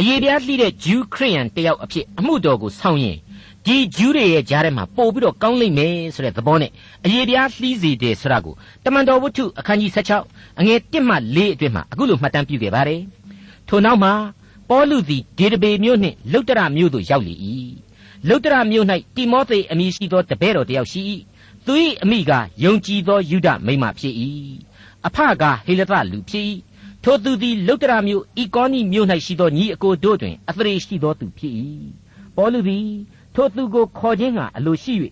[0.00, 3.16] အယေပြားလှီးတဲ့ဂျူးခရိယန်တယောက်အဖြစ်အမှုတော်ကိုဆောင်ရင်
[3.66, 6.70] ဒီဂျူးတွေရဲ့ကြားထဲမှာပို့ပြီးတော့ကောင်းလိမ့်မယ်ဆိုတဲ့သဘောနဲ့
[7.04, 8.54] အယေပြားလှီးစီတယ်ဆိုတာကို
[8.84, 13.02] တမန်တော်ဝတ္ထုအခန်းကြီး16အငယ်1မှ4အတွင်းမှာအခုလိုမှတ်တမ်းပြုခဲ့ပါတယ်
[13.68, 14.12] ထိုနောက်မှာ
[14.70, 17.34] ပေါလုသည်ဒေဒဘေမြို့နှင့်လုတ္တရမြို့သို့ရောက်လေ၏
[18.28, 21.02] လုတ္တရမြို့၌တိမောသေအမည်ရှိသောတပည့်တော်တယောက်ရှိ၏
[21.66, 22.32] သူ၏အမိက
[22.64, 24.14] ယုံကြည်သောယူဒမိန်းမဖြစ်၏
[25.06, 26.44] အဖကဟေလသလူဖြစ်၏
[27.04, 31.54] ထိုသူသည်လုတ္တရမြို့ဤကောနိမြို့၌ရှိသောညီအကိုတို့တွင်အသရေရှိသောသူဖြစ်၏
[32.36, 32.86] ပေါလုသည်
[33.36, 34.94] ထိုသူကိုခေါ်ခြင်းကအလိုရှိ၍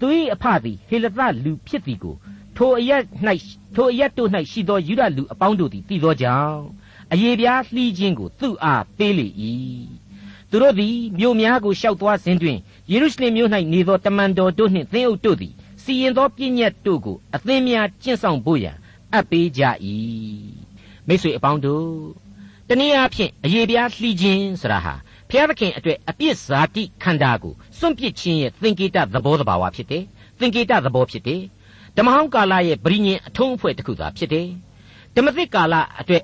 [0.00, 2.14] သူ၏အဖသည်ဟေလသလူဖြစ်သည်ကို
[2.56, 3.02] ထိုအရက်၌
[3.74, 6.62] ထိုအရက်တို့၌ရှိသောယူဒလူအပေါင်းတို့သည်သိသောကြောင့်
[7.12, 9.26] အယေပြားလှီးခြင်းကိုသူ့အားပေးလေ၏
[10.50, 12.58] သူတို့သည်မြို့များကိုရှောက်သွားစဉ်တွင်
[12.90, 18.76] ယေရုရှလင်မြို့၌နေသောတမန်တော်တို့နှင့်သင်းအုပ်တို့သည်စီရင်သောပြည့်ညတ်တို့ကိုအသင်းများကျင့်ဆောင်ဖို့ရန်
[19.12, 19.62] အပ်ပေးကြ၏
[21.06, 21.88] မိတ်ဆွေအပေါင်းတို့
[22.68, 24.94] တနည်းအားဖြင့်အယေပြားလှီးခြင်းဆိုတာဟာ
[25.30, 30.04] ဖျားသခင်အတွက်အပြစ်ဇာတိခန္ဓာကိုစွန့်ပစ်ခြင်းရဲ့သင်္ကေတသဘောတဘာဝဖြစ်တယ်
[30.40, 31.40] သင်္ကေတသဘောဖြစ်တယ်
[31.96, 34.48] ဓမ္မဟောင်းကာလရဲ့ဗြိညင်အထုံးအဖွဲ့တစ်ခုသာဖြစ်တယ်
[35.16, 36.22] ဓမ္မသစ်ကာလအတွက်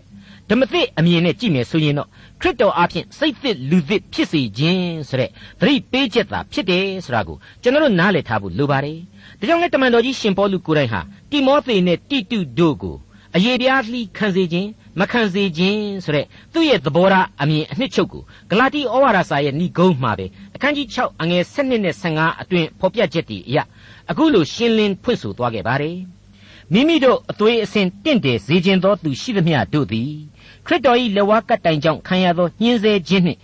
[0.51, 2.09] ဓမ္မသစ်အမြင်နဲ့ကြည့်မယ်ဆိုရင်တော့
[2.41, 5.31] ခရစ်တော်အားဖြင့်စိတ်သစ်လူသစ်ဖြစ်စေခြင်းဆိုတဲ့
[5.61, 8.99] သတိပေးချက်သာဖြစ်တယ်ဆိုတာကိုကျွန်တော်နားလည်ထားဖို့လိုပါတယ်
[9.39, 12.97] ဒါကြောင့်လည်းတမန်တော်ကြီးရှင်ပေါလုကိုယ်တိုင်ဟာတိမောသေနဲ့တိတုတို့ကို
[13.37, 23.65] အယေပြားလှီးခံစေခြင်း မခံစေခြင်းဆိုတဲ့သူ့ရဲ့သဘောထားအမြင်အနှစ်ချုပ်ကိုဂလာတိဩဝါဒစာရဲ့ဏိဂုံးမှာပဲအခန်းကြီး6အငယ်7နဲ့15အတွင်ဖော်ပြချက်တည်းအရာ
[24.11, 25.97] အခုလိုရှင်းလင်းဖွင့်ဆိုသွားခဲ့ပါတယ်
[26.73, 30.11] မိမိတို့အသွေးအစင်တင့်တယ်စေခြင်းသောသူရှိသမျှတို့သည်
[30.67, 33.39] ခရစ်တော်၏လက်ဝါးကပ်တိုင်ကြောင့်ခံရသောညှင်းဆဲခြင်းနှင့်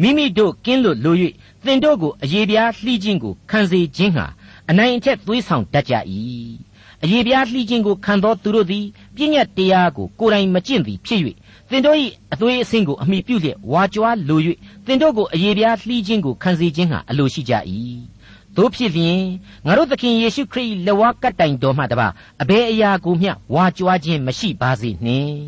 [0.00, 1.16] မိမိတို့ကင်းလွတ်လို၍
[1.64, 4.26] သင်တို့ကိုအယေပြားလှီးခြင်းကိုခံစေခြင်းဟာ
[4.70, 5.94] အနိုင်အထက်သွေးဆောင်တတ်ကြ၏
[7.04, 11.20] အယေပြားလှီးခြင်းကိုခံသောသူတို့သည် ပြည့်ညတ်တရားကိုကိုယ်တိုင်မကျင့်သည်ဖြစ်၍
[11.70, 11.98] သင်တို့၏
[12.32, 14.40] အသွေးအဆင်းကိုအမိပြုလျက်ဝါကြွားလို၍
[14.86, 17.54] သင်တို့ကိုအယေပြားလှီးခြင်းကိုခံစေခြင်းဟာအလိုရှိကြ၏
[18.56, 19.20] တို့ဖြစ်လျင်
[19.66, 22.08] ငါတို့သခင်ယေရှုခရစ်လက်ဝါးကတ်တိုင်တော်မှတပါ
[22.42, 25.38] အဘယ်အရာကိုမျှဝါကြွားခြင်းမရှိပါစေနှင့်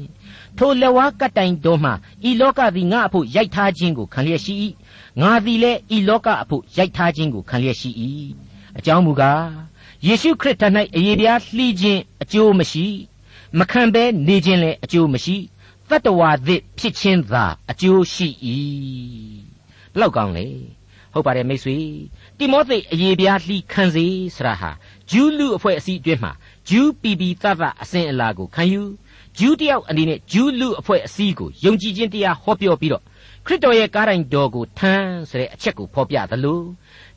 [0.59, 1.91] ထိုလက်ဝါးကတ်တိုင်တော်မှ
[2.29, 4.55] ဤလောကသည်ငါအဖို့ရိုက်ထားခြင်းကိုခံလျက်ရှိ၏
[5.21, 7.91] ငါသည်လည်းဤလောကအဖို့ရိုက်ထားခြင်းကိုခံလျက်ရှိ၏
[8.79, 9.45] အကြောင်းမူကား
[10.07, 10.63] ယေရှုခရစ်ထ၌
[10.97, 12.87] အယေပြားလှီးခြင်းအကျိုးမရှိ
[13.59, 15.37] မခံဘဲနေခြင်းလည်းအကျိုးမရှိ
[15.89, 18.29] တတ္တဝါသစ်ဖြစ်ခြင်းသာအကျိုးရှိ၏
[19.93, 20.47] ဘလောက်ကောင်းလဲ
[21.13, 21.77] ဟုတ်ပါတယ်မိတ်ဆွေ
[22.39, 24.07] တိမောသေအယေပြားလှီးခံစေ
[24.37, 24.71] ဆရာဟာ
[25.11, 26.33] ဂျူးလူအဖွဲ့အစည်းအတွင်းမှာ
[26.69, 28.83] ဂျူးပီပီသသအစဉ်အလာကိုခံယူ
[29.39, 33.03] ဂျူးတယောက်အနေနဲ့ဂျူးလူအဖွဲ့အစည်းကိုယုံကြည်ခြင်းတရားဟောပြောပြီးတော့
[33.47, 36.63] ခရစ်တော်ရဲ့ကားတိုင်တော်ကိုထမ်းဆိုတဲ့အချက်ကိုဖော်ပြသလို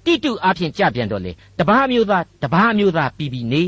[0.05, 3.63] တိတုအဖျင်ကြပြန်တော့လေတပားမျိုးသားတပားမျိုးသားပြီးပြီးနေ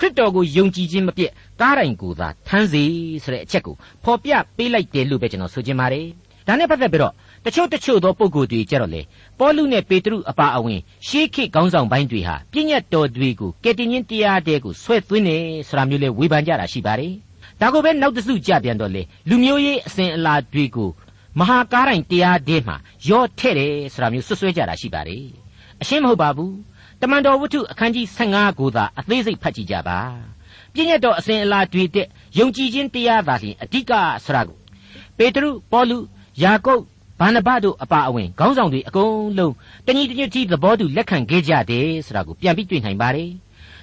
[0.00, 2.82] ခရစ်တော်ကိုယုံကြည်ခြင်းမပြည့်ကားတိုင်ကိုသာထမ်းစေ
[3.24, 6.06] ဆိုတဲ့အချက်ကိုဖော်ပြပေးလိုက်တယ်လို့ပဲကျွန်တော်ဆိုချင်ပါတယ်
[6.46, 9.02] ဒါနဲ့ပတ်သက်ပြီးတော့တချို့တချို့သောပုဂ္ဂိုလ်တွေကြတော့လေ
[9.38, 15.36] ပေါလုနဲ့ပေတရုအပါအဝင်ရှေးခေတ်ခေါင်းဆောင်ပိုင်းတွေဟာပြည့်ညတ်တော်တွေကိုကယ်တင်ရှင်တရားတဲကိုဆွဲသွင်းနေ
[15.68, 17.12] ဆိုတာမျိုးလဲဝေဖန်ကြတာရှိပါတယ်
[17.60, 20.90] ဒါကိုပဲနောက်တစုကြပြန်တော့လေလူမျိုးရေးအစဉ်အလာတွေကို
[21.38, 22.76] မဟာကားတိုင်းတရားတဲမှာ
[23.08, 25.24] ရော့ထဲ့တယ်ဆိုတာမျိုးဆွဆွဲကြတာရှိပါတယ်
[25.82, 26.52] အရှင်းမဟုတ်ပါဘူး
[27.00, 29.98] တမန်တော်ဝတ္ထုအခန်းကြီး15ကိုသာအသေးစိတ်ဖတ်ကြည့်ကြပါ
[30.72, 32.06] ပြည့်ညတ်တော်အစဉ်အလာတွေတဲ့
[32.38, 33.92] ယုံကြည်ခြင်းတရားသာလျှင်အဓိက
[34.24, 34.58] ဆရာကို
[35.16, 35.98] ပေတရုပေါလု
[36.42, 36.82] ယာကုပ်
[37.20, 39.54] ဘာနဘတို့အပါအဝင်ခေါင်းဆောင်တွေအကုန်လုံး
[39.86, 43.30] တညီတညွတ်ကြီးသဘောတူလက်ခံခဲ့ကြတယ်ဆိုတာကိုပြန်ပြီးတွေ့နိုင်ပါတယ်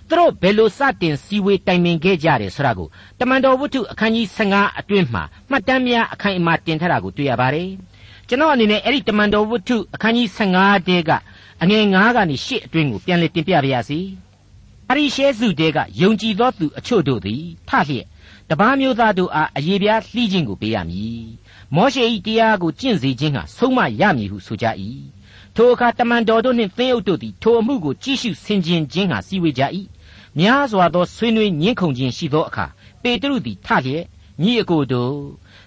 [0.08, 2.88] သူတို့ဘယ်လိုစတင်စည်းဝေးတိုင်ပင်ခဲ့ကြတယ်ဆိုတာကို
[3.20, 7.70] တမန်တော်ဝတ္ထုအခန်းကြီး15အတွင်းမှာမှတ်တမ်းများအခိုင်အမာတင်ထားတာကိုတွေ့ရပါတယ်
[8.28, 11.12] ကျွန်တော်အနေနဲ့အဲ့ဒီတမန်တော်ဝတ္ထုအခန်းကြီး15တဲက
[11.64, 14.00] အငယ်9ကနေ10အတွင်းကိုပြန်လည်တင်ပြပါရစေ
[14.90, 18.06] အရိရှဲစုတဲကယုံကြည်သောသူအချို့တို့သည်ထလျက်
[18.50, 21.26] တပားမျိုးသားတို့အားအယေပြားလှီးခြင်းကိုပေးရမည်
[21.76, 24.66] မောရှေ၏တရားကိုကျင့်စေခြင်းဟာဆုံးမရမည်ဟုဆိုကြ၏
[25.56, 29.64] ထိုအခါတမန်တော်တို့နှင့်သင်းအုပ်တို့သည်ထိုအမှုကိုကြည့်ရှုဆင်ခြင်ခြင်းဟာစီဝေကြ၏
[30.40, 32.66] များစွာသောဆွေးနွေးညှင်းခုန်ခြင်းရှိသောအခါ
[33.02, 34.06] ပေတရုသည်ထလျက်
[34.44, 35.16] ညီအကိုတို့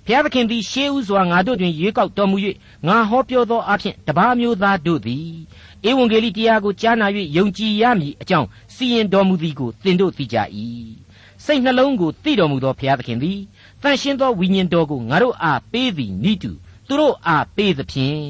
[0.07, 2.37] ဘုရားသခင်သည်ရှေးဥစွာငါတို့တွင်ရွေးကောက်တော်မူ၍
[2.87, 5.31] ငါဟောပြောသောအဖြစ်တပါးမျိုးသားတို့သည်
[5.89, 10.37] ဧဝံဂေလိတရားကိုကြားနာ၍ယုံကြည်ရမည်အကြောင်းစီရင်တော်မူသည်ကိုသင်တို့သိကြ၏
[11.45, 13.39] စိတ်နှလုံးကိုသိတော်မူသောဘုရားသခင်သည်
[13.83, 16.53] တန်ရှင်းသောဝိညာဉ်တော်ကိုငါတို့အားပေးသည်နိတု
[16.89, 18.23] သူတို့အားပေးသဖြင့်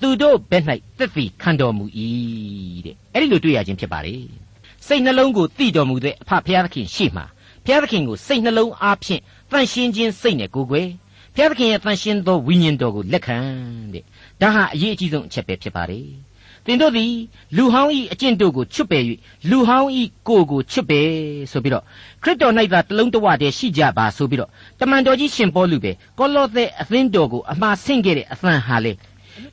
[0.00, 0.64] သူတို့ဘက်၌
[0.98, 1.84] သက်သေခံတော်မူ၏
[2.84, 4.16] တဲ့အဲ့ဒီလိုတွေ့ရခြင်းဖြစ်ပါလေ
[4.86, 7.24] စိတ်နှလုံးကိုသိတော်မူတဲ့အဖဘုရားသခင်ရှေ့မှာ
[7.64, 10.88] ဘုရားသခင်ကိုစိတ်နှလုံးအားဖြင့်တန်ရှင်းခြင်းစိတ်နဲ့ကိုယ်ွယ်
[11.34, 13.38] ဘုရားသခင်ရဲ့တန်ရှင်းသောဝိညာဉ်တော်ကိုလက်ခံ
[13.92, 14.04] တဲ့
[14.40, 16.00] ဒါဟာအရေးအကြီးဆုံးအချက်ပဲဖြစ်ပါလေ
[16.66, 17.12] သင်တို့သည်
[17.56, 19.02] လူဟောင်းဤအကျင့်တို့ကိုချွတ်ပယ်၍
[19.50, 21.08] လူဟောင်းဤကိုယ်ကိုချွတ်ပယ်
[21.52, 21.84] ဆိုပြီးတော့
[22.22, 24.50] ခရစ်တော်၌သာတလုံးတဝတည်းရှိကြပါဆိုပြီးတော့
[24.80, 28.92] တမန်တော်ကြီးရှင်ပေါလုပဲကောလောသဲအသင်းတော်ကိုအမှားဆင့်ခဲ့တဲ့အသံဟာလေ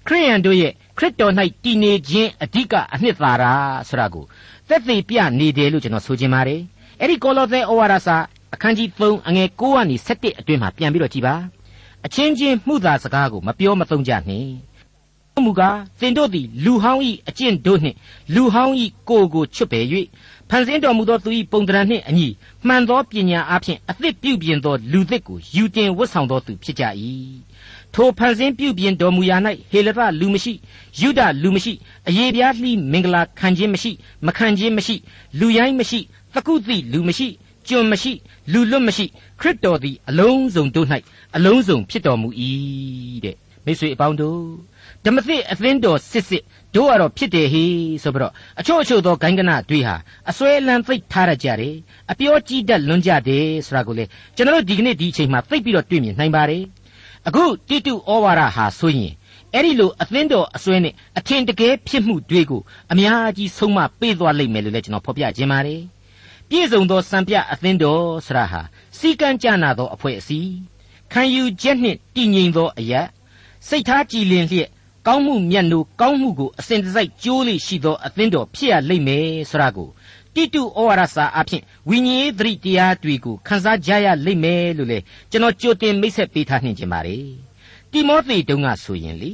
[0.08, 3.44] ခရိယန်တို့ရဲ့ခရစ်တော်၌တည်နေခြင်းအဓိကအနှစ်သာရ
[3.90, 4.26] ဆိုတာကို
[4.70, 6.62] သက်သေပြနေတယ်လို့ကျွန်တော်ဆိုချင်ပါတယ်
[7.00, 8.18] အဲ့ဒီကောလောသဲဩဝါဒစာ
[8.54, 11.36] အခန်းကြီး3အငယ်9ကနေ17အတွင်းမှာပြန်ပြီးတော့ကြည်ပါ
[12.06, 14.52] အချင်းချင်းမှုသာစကားကိုမပြောမသုံးကြနှင့်
[15.42, 17.98] မူကားသင်တို့သည် လူဟောင်း၏အကျင့်တို့နှင့်
[18.36, 18.74] လူဟောင်း၏
[19.10, 19.86] ကိုယ်ကိုချွတ်ပယ်၍
[20.50, 22.28] ဖန်ဆင်းတော်မူသောသူ၏ပုံသဏ္ဍာန်နှင့်အညီ
[22.68, 26.84] မှန်သောပညာအဖျင်အသစ်ပြုပြင်သောလူသစ်ကိုယူတင်ဝတ်ဆောင်သောသူဖြစ်ကြ၏
[27.94, 29.38] ထိုဖန်ဆင်းပြုပြင်တော်မူရာ၌
[29.72, 30.54] ဟေလသလူမရှိ
[31.00, 31.74] ယုဒလူမရှိ
[32.08, 33.92] အယေပြားလှီးမင်္ဂလာခံခြင်းမရှိ
[34.26, 34.96] မခံခြင်းမရှိ
[35.40, 36.00] လူရိုင်းမရှိ
[36.34, 37.28] သကုသိလူမရှိ
[37.68, 38.12] ကျွန်မရှိ
[38.52, 39.06] လူလွတ်မရှိ
[39.40, 40.88] ခရစ်တော်သည် အလုံးစုံတို့၌
[41.36, 42.30] အလုံးစုံဖြစ်တော်မူ၏
[43.26, 44.73] တဲ့မိတ်ဆွေအပေါင်းတို့
[45.06, 46.44] ဓမ္မသစ်အသင်းတော်စစ်စစ်
[46.76, 47.64] တို့ကတော့ဖြစ်တယ်ဟေ
[48.04, 49.96] ဆိုပြီးတော့အချို့အချို့သောဂိုင်းကနတွေဟာ
[50.30, 51.76] အစွဲလန်းသိပ်ထားရကြတယ်
[52.12, 56.64] အပြောကြီးတတ်လွန်ကြတယ်ဆိုတာကိုလေကျွန်တော်တို့ဒီကနေ့ဒီအချိန်မှာသိပ်ပြီးတော့တွေ့မြင်နိုင်ပါတယ်
[57.28, 59.12] အခုတိတုဩဝါဒဟာဆိုရင်
[59.54, 62.62] အဲ့ဒီလိုအသင်းတော်အစွဲနဲ့အထင်တကယ်ဖြစ်မှုတွေကို
[62.92, 65.82] အများကြီးဆုံးမပေးသွားလိမ့်မယ်လို့လည်းကျွန်တော်ဖော်ပြခြင်းပါတယ်
[66.50, 68.62] ပြည့်စုံသောစံပြအသင်းတော်ဆရာဟာ
[68.98, 70.52] စီကံကြနာသောအဖွဲ့အစည်း
[71.14, 73.02] ခံယူချက်နှင့်တည်ငြိမ်သောအရာ
[73.68, 74.70] စိတ်ထားကြည်လင်လျက်
[75.08, 79.90] ကောင်းမှုမြတ်နိုးကောင်းမှုကိုအစဉ်တစိုက်ကြိုးလိရှိသောအသင်းတော်ဖြစ်ရလိမ့်မယ်ဆိုတာကို
[80.34, 85.00] တိတုဩဝါဒစာအဖြစ်ဝိညာဉ်ရေးသတိတရားတွေကိုခန်းစားကြရလိမ့်မယ်လို့လေ
[85.32, 87.18] ကျွန်တော်ကြိုတင်မိတ်ဆက်ပေးထားနှင်ကြပါ रे
[87.92, 89.32] တိမောသေတုံးကဆိုရင်လေ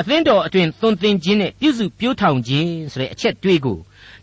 [0.00, 3.78] အသင်းတော်အတွင်သွန်သင်ခြင်းနဲ့ပြုစုပြိုးထောင်ခြင်းဆိုတဲ့အချက်တွေးကို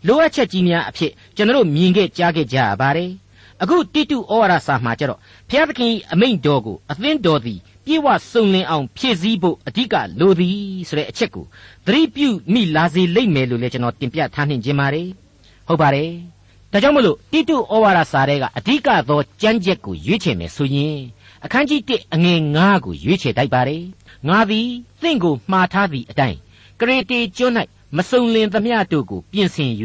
[0.06, 3.10] လိုအပ်ချက်ကြီးများအဖြစ်ကျွန်တော်မြင်ခဲ့ကြားခဲ့ကြရပါတယ်
[3.62, 11.44] အခုတိတုဩဝါဒစာမှာကျတော့ဘုရားသခင်အမိန့်တော်ကိုအသင်းတော်သည် ပြေဝစုံလင်အောင်ဖြည့်ဆည်းဖို့အဓိကလိုသည်ဆိုတဲ့အချက်ကို
[11.86, 15.08] သတိပြုမိလာစေလိမ့်မယ်လို့လည်းကျွန်တော်တင်ပြထားနှင်ခြင်းပါတယ်
[15.68, 16.10] ဟုတ်ပါတယ်
[16.72, 20.98] ဒါကြောင့်မလို့တိတုဩဝါဒစာထဲကအဓိကသောကြမ်းချက်ကိုရွေးချယ်မယ်ဆိုရင်
[21.44, 23.84] အခန်းကြီး1အငယ်9ကိုရွေးချယ်တိုက်ပါတယ်
[24.28, 24.68] ငါသည်
[25.02, 26.38] သင်ကိုမှားထားသည့်အတိုင်း
[26.80, 27.54] ကရေတေကျွန်း၌
[27.96, 29.72] မစုံလင်သမျှတို့ကိုပြင်ဆင်၍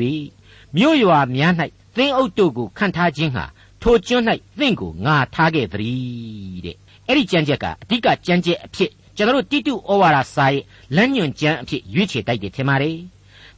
[0.76, 1.54] မြို့ရွာများ၌
[1.96, 3.46] သင်းအုပ်တို့ကိုခန့်ထားခြင်းဟာ
[3.82, 4.26] ထိုကျွန်း၌
[4.60, 6.78] သင်ကိုငါထားခဲ့သည်တဲ့
[7.10, 10.64] အဲ့ဒီကြမ်းချက်ကအဓိကကြမ်းချက်အဖြစ်ကျွန်တော်တို့တိတုဩဝါဒစာရဲ့
[10.96, 12.98] လမ်းညွန်ကြမ်းအဖြစ်ရွေးချယ်တိုက်တယ်ထင်ပါတယ်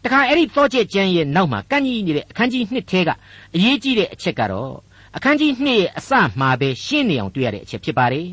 [0.03, 3.09] တခါအဲ့ဒီသောချက်ကျမ်းရဲ့နောက်မှာကန့်ကြီးနေတဲ့အခန်းကြီး1ထဲက
[3.55, 4.73] အရေးကြီးတဲ့အချက်ကတော့
[5.15, 8.27] အခန်းကြီး2ရဲ့အစမှာပဲရှင်းနေအောင်တွေ့ရတဲ့အချက်ဖြစ်ပါတယ်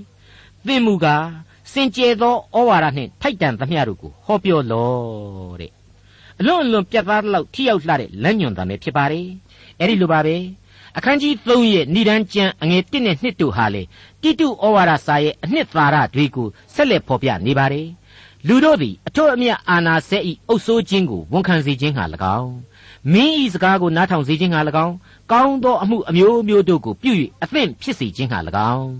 [0.67, 1.27] သင်မူကား
[1.73, 5.73] စင်ကြယ်သောဩဝါဒနှင့်ထိုက်တန်သမျှတို့ကိုဟောပြောလော့တဲ့
[6.41, 9.27] အလွန်အလွန်ပြတ်သားလောက်ထိရောက်လှတဲ့လမ်းညွန်တာပဲဖြစ်ပါတယ်
[9.79, 10.37] အဲ့ဒီလိုပါပဲ
[10.97, 13.83] အခန်းကြီး3ရဲ့ဏိဒန်းကျမ်းအငယ်1နဲ့2တို့ဟာလေ
[14.23, 17.89] တိတုဩဝါဒစာရဲ့အနှစ်သာရတွေကိုဆက်လက်ဖော်ပြနေပါတယ်
[18.47, 22.05] လူတို့သည်အထွတ်အမြတ်အာနာစဲဤအုပ်ဆိုးခြင်းကိုဝန်ခံစေခြင်းဟာ၎
[22.39, 22.53] င်း
[23.13, 24.95] မင်းဤစကားကိုနားထောင်စေခြင်းဟာ၎င်း
[25.33, 28.39] ကောင်းသောအမှုအမျိုးမျိုးတို့ကိုပြု၍အသင့်ဖြစ်စေခြင်းဟာ၎
[28.75, 28.93] င်း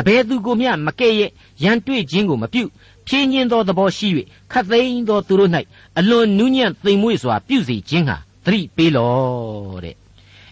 [0.00, 1.30] အဘယ်သူကိုမျှမကဲ့ရဲ့
[1.62, 2.62] ရန်တွေ့ခြင်းကိုမပြု
[3.08, 4.08] ဖြင်းညင်းသောသဘောရှိ၍
[4.52, 5.50] ခတ်သိမ်းသောသူတို့၌
[5.98, 9.96] အလွန်နူးညံ့သိမ်မွေ့စွာပြုစေခြင်းဟာသတိပေးလော့တဲ့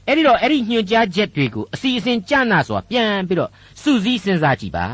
[0.06, 3.50] အဲ့ဒီတော့အဲ့ဒီညွှန်ကြားချက်တွေကိုအစီအစဉ်ကြနာစွာပြန်ပြီးတော့
[3.82, 4.86] စူးစီးစဉ်းစားကြည့်ပါ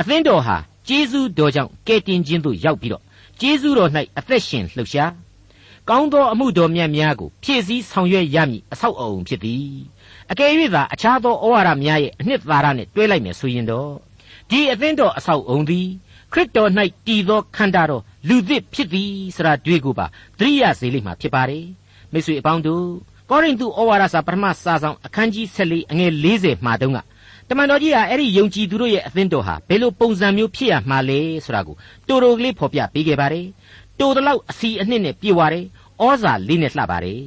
[0.00, 0.56] အသင်းတော်ဟာ
[0.88, 3.02] ကျေးဇူးတော်ကြောင့်ကယ်တင်ခြင်းသို့ရောက်ပြီးတော့
[3.40, 5.12] ကျေးဇူးတော်၌အသက်ရှင်လှုပ်ရှား
[5.88, 9.68] ကောင်းသောအမှုတော်မြတ်များကိုဖြည့်ဆည်းဆောင်ရွက်ရမည်အဆောက်အအုံဖြစ်သည်
[10.30, 13.92] အကယ်၍သာအခြားသောဩဝါဒများရဲ့အနှစ်သာရနဲ့တွဲလိုက်မယ်ဆိုရင်တော့
[14.50, 15.86] ဒီအသင်းတော်အဆောက်အုံသည်
[16.32, 16.70] ခရစ်တော်၌
[17.06, 20.06] တည်သောခန္ဓာတော်လူသစ်ဖြစ်သည်ဆိုတာတွေ့ကိုပါ
[20.38, 21.66] သတိရစေလိမ့်မှာဖြစ်ပါတယ်
[22.12, 22.86] မိတ်ဆွေအပေါင်းတို့
[23.30, 26.98] ကောရိန္သုဩဝါဒစာပထမစာဆောင်အခန်းကြီး14အငယ်40မှာတုန်းက
[27.48, 31.76] တမန်တော်ကြီးဟာအဲ့ဒီယုံကြည်သူတို့ရဲ့အသင်းတော်ဟာဘယ်လိုပုံစံမျိုးဖြစ်ရမှာလဲဆိုတာကို
[32.08, 33.46] တိုတိုကလေးဖော်ပြပေးခဲ့ပါတယ်
[33.98, 35.64] တိုတလောက်အစီအနှစ်နဲ့ပြေဝတယ်
[36.02, 37.22] ဩဇာလေးနဲ့လှပါတယ်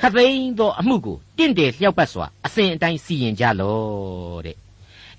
[0.00, 4.56] ခသိန်းသောအမှုကိုတင့်တယ်လျှောက်ပတ်စွာအစဉ်အတိုင်းစီရင်ကြလော့တဲ့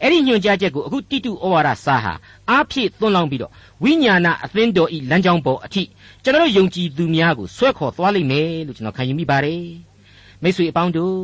[0.02, 2.14] အဲ့ဒီညွှန်ကြားချက်ကိုအခုတိတုဩဝါဒစာဟာ
[2.50, 3.52] အားဖြည့်သွန်းလောင်းပြီးတော့
[3.84, 5.84] ဝိညာဏအသင်းတော်ဤလမ်းကြောင်းပေါ်အထိ
[6.24, 9.62] ကျွန်တော်ယုံကြည်သူများကိုဆွဲခေါ်သွားလိမ့်မယ်လို့ကျွန်တော်ခံယူမိပါတယ်
[10.44, 11.16] မိတ်ဆွေအပေါင်းတို့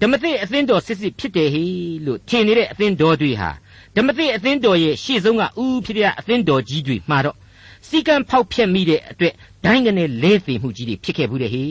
[0.00, 1.64] ဓမ္မသစ်အသင်းတော်စစ်စစ်ဖြစ်တယ်ဟေ
[2.06, 3.50] လို့ထင်နေတဲ့အသင်းတော်တွေဟာ
[3.96, 7.36] ဓမ္မသစ်အသင်းတော်ရဲ့ရှေ့ဆုံးကဥဖြစ်တဲ့အသင်းတော်ကြီးတွေမှာတော့
[7.88, 11.64] စီကံဖောက်ဖျက်မိတဲ့အတွက်ဒိုင်းကနေလဲသေးမှုကြီးတွေဖြစ်ခဲ့ဘူးတဲ့ဟေ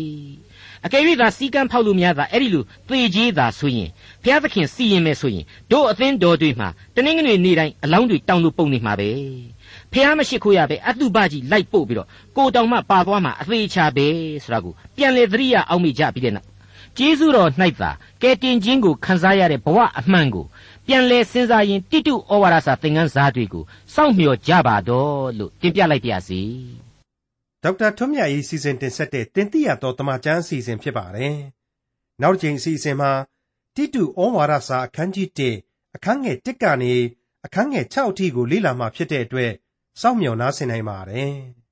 [0.85, 3.89] အကယ်၍သာစီကံဖောက်လို့များသာအဲ့ဒီလိုသေကြီးသာဆိုရင်
[4.23, 9.09] ဘုရားသခင်စီရင်မယ်ဆိုရင်တို့အသင်းတော်တွေမှာတနင်္ဂနွေနေ့တိုင်းအလောင်းတွေတောင်းလို့ပုံနေမှာပဲ
[9.91, 14.07] ဖះမရှိခိုးရပဲအတုပကြီးလိုက်ပို့ပြီးတော့ကိုတောင်မှပါသွားမှာအသေးချာပဲ
[14.43, 16.54] ဆိုတာကိုပြန်လေသတိရအောင်မိကြပြီးတဲ့နောက်
[16.97, 17.49] ကျေးဇူးတော်၌
[17.81, 20.45] သာကဲတင်ခြင်းကိုခံစားရတဲ့ဘဝအမှန်ကို
[20.87, 26.41] ပြန်လဲစဉ်းစားရင်တိတုဩဝါဒစာသင်ခန်းစာတွေကိုစောင့်မျှော်ကြပါတော့လို့တင်ပြလိုက်ပါရစေ။
[27.63, 31.35] ဒေါက်တာထွန်းမြတ်၏စီစဉ်တင်ဆက်တဲ့တင်ပြရတော်တမချန်းအစီအစဉ်ဖြစ်ပါတယ်။
[32.21, 33.11] နောက်တစ်ချိန်အစီအစဉ်မှာ
[33.75, 36.93] တိတုဩဝါဒစာအခန်းကြီး1အခန်းငယ်1ကနေ
[37.45, 39.51] အခန်းငယ်6အထိကိုလေ့လာမှဖြစ်တဲ့အတွက်
[40.01, 41.33] စောင့်မျှော်နားဆင်နိုင်ပါတယ်။